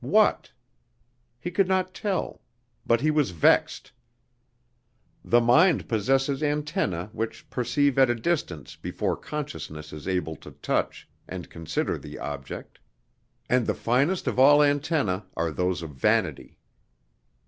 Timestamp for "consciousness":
9.15-9.93